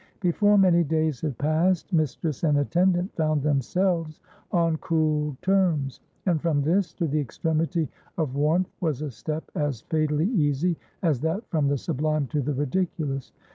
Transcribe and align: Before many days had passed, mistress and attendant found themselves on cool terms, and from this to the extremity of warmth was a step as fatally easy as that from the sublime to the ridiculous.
Before 0.19 0.57
many 0.57 0.83
days 0.83 1.21
had 1.21 1.37
passed, 1.37 1.93
mistress 1.93 2.43
and 2.43 2.57
attendant 2.57 3.15
found 3.15 3.43
themselves 3.43 4.19
on 4.51 4.77
cool 4.77 5.37
terms, 5.43 5.99
and 6.25 6.41
from 6.41 6.63
this 6.63 6.91
to 6.93 7.05
the 7.05 7.19
extremity 7.19 7.87
of 8.17 8.33
warmth 8.35 8.73
was 8.79 9.03
a 9.03 9.11
step 9.11 9.43
as 9.53 9.81
fatally 9.81 10.25
easy 10.29 10.75
as 11.03 11.19
that 11.21 11.47
from 11.51 11.67
the 11.67 11.77
sublime 11.77 12.25
to 12.29 12.41
the 12.41 12.55
ridiculous. 12.55 13.31